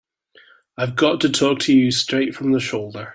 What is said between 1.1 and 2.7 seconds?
to talk to you straight from the